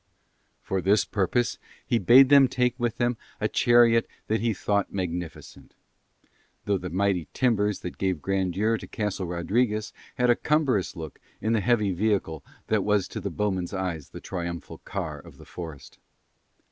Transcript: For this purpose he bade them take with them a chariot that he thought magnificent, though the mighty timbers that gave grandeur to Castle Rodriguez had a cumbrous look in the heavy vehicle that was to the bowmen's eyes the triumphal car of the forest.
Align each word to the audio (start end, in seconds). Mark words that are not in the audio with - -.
For 0.63 0.81
this 0.81 1.05
purpose 1.05 1.59
he 1.85 1.99
bade 1.99 2.29
them 2.29 2.47
take 2.47 2.73
with 2.79 2.97
them 2.97 3.17
a 3.39 3.47
chariot 3.47 4.07
that 4.29 4.39
he 4.41 4.51
thought 4.51 4.91
magnificent, 4.91 5.75
though 6.65 6.79
the 6.79 6.89
mighty 6.89 7.27
timbers 7.35 7.81
that 7.81 7.99
gave 7.99 8.19
grandeur 8.19 8.77
to 8.79 8.87
Castle 8.87 9.27
Rodriguez 9.27 9.93
had 10.15 10.31
a 10.31 10.35
cumbrous 10.35 10.95
look 10.95 11.19
in 11.39 11.53
the 11.53 11.61
heavy 11.61 11.91
vehicle 11.91 12.43
that 12.65 12.83
was 12.83 13.07
to 13.09 13.21
the 13.21 13.29
bowmen's 13.29 13.75
eyes 13.75 14.09
the 14.09 14.19
triumphal 14.19 14.79
car 14.79 15.19
of 15.19 15.37
the 15.37 15.45
forest. 15.45 15.99